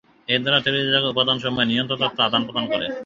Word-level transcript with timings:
এর 0.27 0.39
দ্বারা 0.43 0.59
টেলিযোগাযোগ 0.65 1.09
উপাদান 1.11 1.37
সমুহের 1.39 1.69
নিয়ন্ত্রক 1.71 1.99
তথ্য 2.03 2.17
আদান 2.27 2.41
প্রদান 2.47 2.65
করে। 2.71 2.85